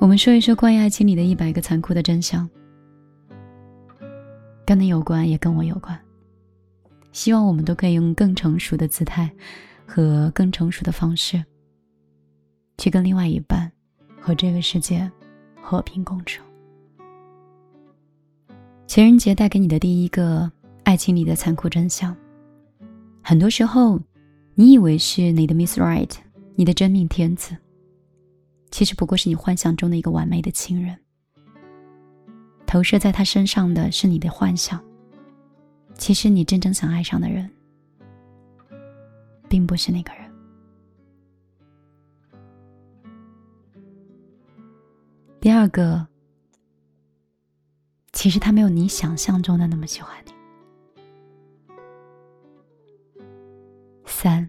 [0.00, 2.48] 我们说一说关于爱情里的一百个残酷的真相，
[4.64, 5.96] 跟你有关，也跟我有关。
[7.12, 9.30] 希望我们都可以用更成熟的姿态
[9.84, 11.44] 和更成熟的方式，
[12.78, 13.70] 去跟另外一半
[14.18, 15.08] 和这个世界
[15.60, 16.42] 和平共处。
[18.86, 20.50] 情人节带给你的第一个
[20.82, 22.16] 爱情里的残酷真相，
[23.20, 24.00] 很多时候，
[24.54, 26.10] 你以为是你的 Miss Right，
[26.54, 27.54] 你的真命天子，
[28.70, 30.96] 其实不过是你幻想中的一个完美的情人。
[32.66, 34.82] 投射在他身上的是你的幻想。
[35.96, 37.50] 其实你真正想爱上的人，
[39.48, 40.32] 并不是那个人。
[45.40, 46.06] 第二个，
[48.12, 50.32] 其实他没有你想象中的那么喜欢你。
[54.06, 54.48] 三，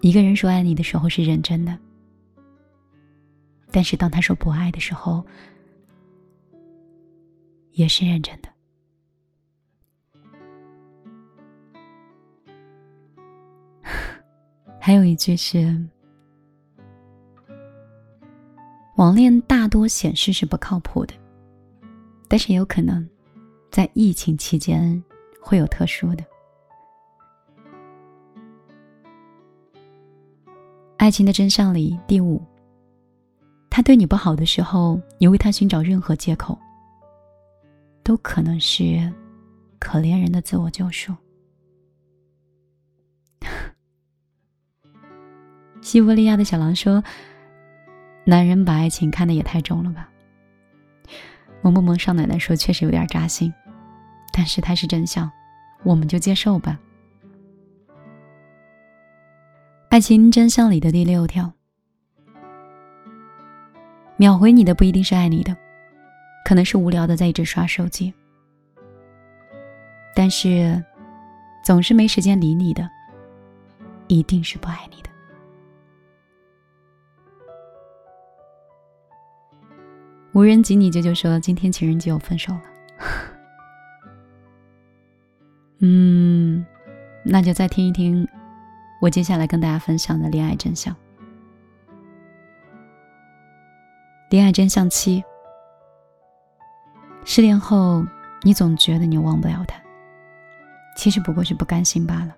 [0.00, 1.78] 一个人说爱你的时候是认真的，
[3.78, 5.24] 但是当他说不爱的时候，
[7.70, 8.48] 也是认真的。
[14.80, 15.80] 还有一句是：
[18.96, 21.14] 网恋大多显示是不靠谱的，
[22.26, 23.08] 但是也有可能
[23.70, 25.00] 在疫情期间
[25.40, 26.24] 会有特殊的。
[30.96, 32.42] 爱情的真相里，第五，
[33.78, 36.58] 他对你不好的时候，你为他寻找任何借口，
[38.02, 39.08] 都可能是
[39.78, 41.14] 可怜人的自我救赎。
[45.80, 47.00] 西伯利亚的小狼说
[48.26, 50.10] ：“男人把爱情看得也太重了吧。”
[51.62, 53.54] 萌萌萌少奶奶说：“确实有点扎心，
[54.32, 55.30] 但是它是真相，
[55.84, 56.80] 我们就接受吧。”
[59.88, 61.52] 爱情真相里的第六条：
[64.18, 65.56] 秒回你的不一定是爱你的，
[66.44, 68.12] 可能是无聊的在一直刷手机；
[70.12, 70.84] 但是
[71.64, 72.90] 总是没时间理你的，
[74.08, 75.08] 一定是不爱你的。
[80.32, 82.62] 无人及你舅舅说：“今天情人节我分手了。”
[85.78, 86.66] 嗯，
[87.24, 88.26] 那就再听一听
[89.00, 90.94] 我接下来跟大家分享的恋爱真相。
[94.30, 95.24] 恋爱真相七：
[97.24, 98.04] 失恋后，
[98.42, 99.80] 你总觉得你忘不了他，
[100.96, 102.36] 其实不过是不甘心罢了。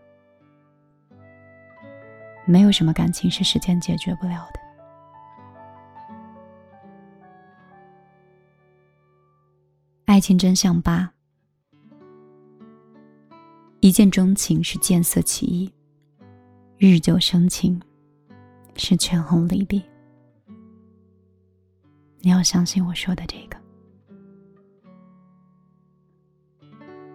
[2.44, 4.60] 没有什么感情是时间解决不了的。
[10.04, 11.12] 爱情真相八：
[13.80, 15.72] 一见钟情是见色起意，
[16.78, 17.82] 日久生情
[18.76, 19.82] 是权衡利弊。
[22.20, 23.56] 你要相信我说的这个。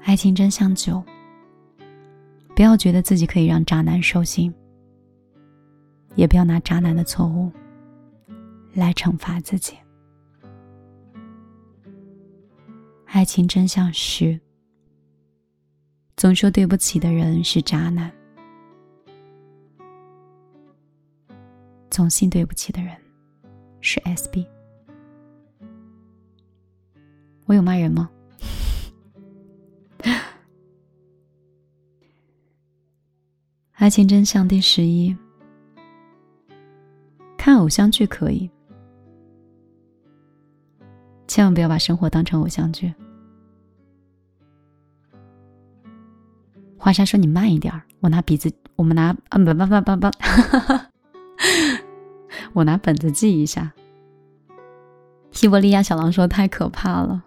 [0.01, 1.03] 爱情真相九：
[2.55, 4.53] 不要觉得自己可以让渣男收心，
[6.15, 7.51] 也不要拿渣男的错误
[8.73, 9.75] 来惩罚自己。
[13.05, 14.39] 爱情真相是：
[16.17, 18.11] 总说对不起的人是渣男，
[21.89, 22.95] 总信对不起的人
[23.81, 24.45] 是 SB。
[27.45, 28.09] 我有骂人吗？
[33.73, 35.15] 爱情真相第十一：
[37.37, 38.49] 看偶像剧可以，
[41.27, 42.91] 千万不要把生活当成偶像剧。
[46.77, 50.11] 华莎说：“你慢一点，我拿笔子，我们拿啊，不不不不不，
[52.53, 53.71] 我拿本子记一下。”
[55.31, 57.25] 西伯利亚小狼说：“太可怕了。”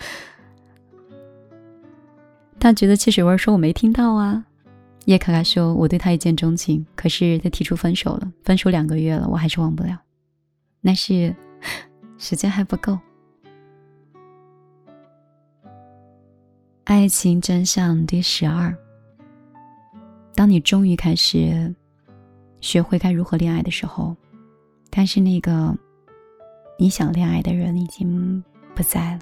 [2.58, 4.44] 他觉得汽水味说：“我没听到啊。”
[5.06, 9.98] 叶卡卡说：“我对他一见钟情，可是他提出分手了，分手两个月了，我还是忘不了。
[10.80, 11.34] 那是
[12.18, 12.98] 时间还不够。”
[16.84, 18.76] 爱情真相第十二。
[20.34, 21.74] 当你终于开始
[22.60, 24.14] 学会该如何恋爱的时候，
[24.90, 25.74] 但是那个
[26.78, 28.42] 你想恋爱的人已经
[28.74, 29.20] 不在了。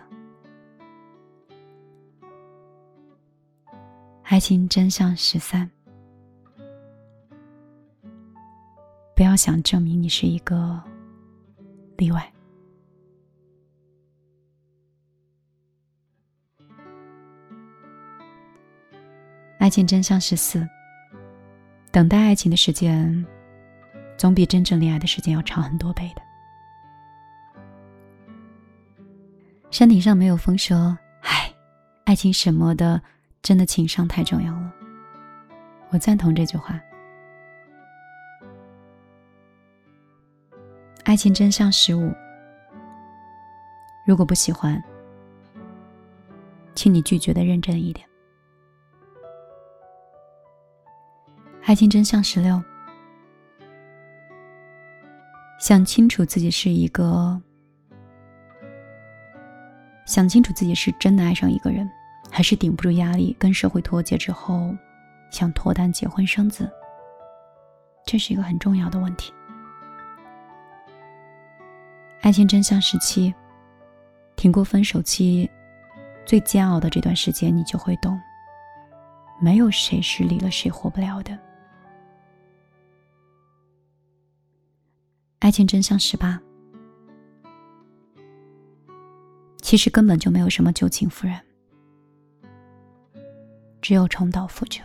[4.30, 5.70] 爱情真相十三：
[9.16, 10.78] 不要想证明你是一个
[11.96, 12.30] 例外。
[19.56, 20.68] 爱情真相十四。
[21.90, 23.26] 等待爱情的时间，
[24.18, 26.20] 总比真正恋爱的时间要长很多倍的。
[29.70, 31.50] 山顶上没有风说：“唉，
[32.04, 33.02] 爱情什么的，
[33.48, 34.74] 真的情商太重要了。”
[35.88, 36.78] 我赞同这句话。
[41.04, 42.12] 爱情真相十五：
[44.06, 44.78] 如果不喜欢，
[46.74, 48.06] 请你拒绝的认真一点。
[51.64, 52.62] 爱情真相十六：
[55.58, 57.40] 想清楚自己是一个。
[60.04, 61.90] 想清楚自己是真的爱上一个人，
[62.38, 64.72] 还是顶不住压力跟社会脱节之后，
[65.28, 66.70] 想脱单结婚生子。
[68.06, 69.32] 这是一个很重要的问题。
[72.20, 73.34] 爱情真相时期，
[74.36, 75.50] 挺过分手期
[76.24, 78.16] 最煎熬的这段时间，你就会懂，
[79.40, 81.36] 没有谁是离了谁活不了的。
[85.40, 86.40] 爱情真相十八。
[89.60, 91.44] 其实根本就没有什么旧情复燃，
[93.88, 94.82] 只有重蹈覆辙。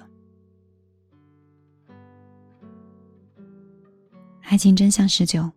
[4.44, 5.52] 爱情真相十九：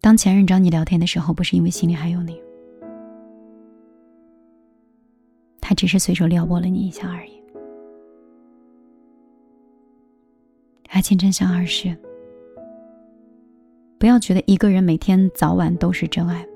[0.00, 2.40] 当前任找你聊天的时候，不是因为心里还有你，
[5.60, 7.42] 他只是随手撩拨了你一下而已。
[10.90, 11.92] 爱情真相二十：
[13.98, 16.46] 不要觉得一个人每天早晚都是真爱。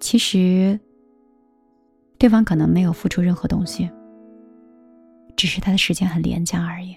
[0.00, 0.80] 其实，
[2.22, 3.90] 对方可能没有付出任何东西，
[5.34, 6.96] 只是他的时间很廉价而已。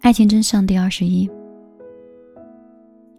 [0.00, 1.30] 爱情真相第二十一：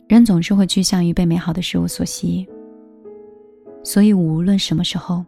[0.07, 2.47] 人总是会趋向于被美好的事物所吸引，
[3.83, 5.23] 所以无论什么时候，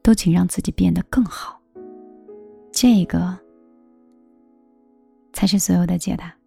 [0.00, 1.60] 都请让自己变得更好。
[2.72, 3.38] 这个
[5.34, 6.39] 才是所有的解答。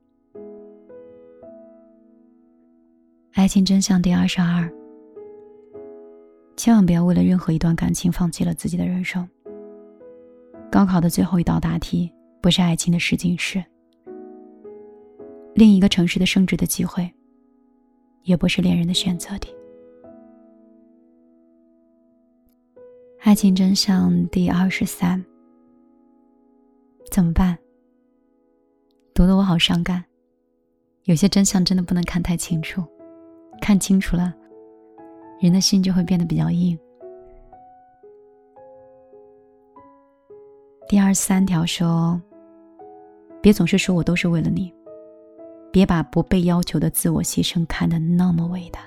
[3.44, 4.74] 爱情真相第二十二：
[6.56, 9.28] 千万不要为了任何一段感情放弃了自己的人生。
[10.72, 12.10] 高考的最后一道大题
[12.42, 13.62] 不是爱情的试金石，
[15.56, 17.14] 另一个城市的升职的机会，
[18.22, 19.54] 也不是恋人的选择题。
[23.24, 25.22] 爱情真相第二十三：
[27.12, 27.58] 怎么办？
[29.14, 30.02] 读得我好伤感，
[31.04, 32.82] 有些真相真的不能看太清楚。
[33.64, 34.36] 看清楚了，
[35.40, 36.78] 人的心就会变得比较硬。
[40.86, 42.22] 第二十三条说
[43.42, 44.70] ：“别总是说我都是为了你，
[45.72, 48.82] 别把不被要求的自我牺牲看得那么伟大。”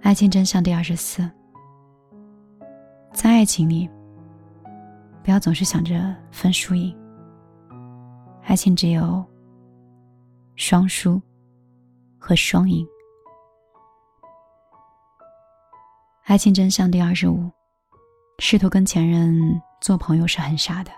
[0.00, 1.28] 爱情真相第二十四：
[3.12, 3.90] 在爱情里，
[5.24, 6.96] 不要总是想着分输赢。
[8.48, 9.22] 爱情只有
[10.56, 11.20] 双输
[12.18, 12.88] 和双赢。
[16.24, 17.50] 爱情真相第二十五：
[18.38, 20.90] 试图跟前任做朋友是很傻的，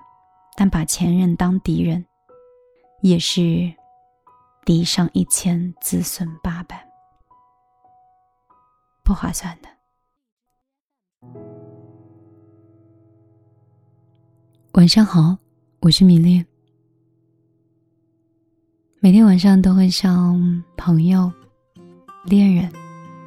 [0.56, 2.06] 但把前任当敌人，
[3.02, 3.75] 也是
[4.64, 6.88] 敌上一千，自损八百，
[9.03, 9.69] 不划算的。
[14.75, 15.36] 晚上好，
[15.81, 16.46] 我是米粒。
[19.03, 21.33] 每天晚上都会像朋友、
[22.27, 22.71] 恋人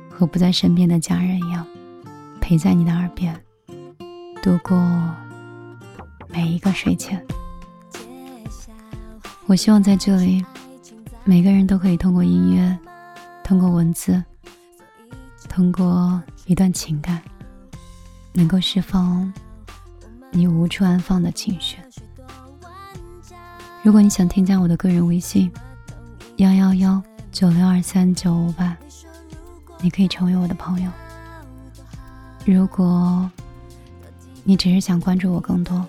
[0.07, 1.65] 和不在身边的家人一样，
[2.39, 3.35] 陪在你的耳边，
[4.43, 4.77] 度过
[6.29, 7.19] 每一个睡前。
[9.47, 10.45] 我希望在这里，
[11.23, 12.77] 每个人都可以通过音乐、
[13.43, 14.23] 通过文字、
[15.49, 17.19] 通过一段情感，
[18.31, 19.33] 能够释放
[20.29, 21.77] 你无处安放的情绪。
[23.81, 25.51] 如果你想添加我的个人微信。
[26.43, 28.75] 幺幺幺九六二三九五八，
[29.79, 30.91] 你可以成为我的朋友。
[32.43, 33.31] 如果
[34.43, 35.85] 你只是想关注我更多，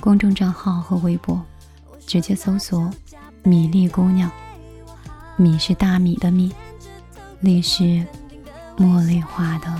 [0.00, 1.38] 公众账号和微博，
[2.06, 2.90] 直接搜索
[3.44, 4.30] “米粒姑娘”。
[5.36, 6.50] 米是大米的米，
[7.40, 8.06] 粒是
[8.78, 9.70] 茉莉花的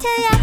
[0.00, 0.39] 就